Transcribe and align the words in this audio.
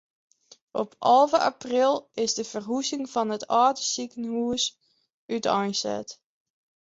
Op 0.71 0.95
alve 0.99 1.37
april 1.39 2.09
is 2.21 2.31
de 2.37 2.45
ferhuzing 2.51 3.05
fan 3.13 3.33
it 3.37 3.45
âlde 3.63 3.83
sikehûs 3.91 4.63
úteinset. 5.35 6.09